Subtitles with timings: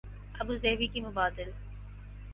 [0.35, 1.49] Abu Dhabi کی مبادل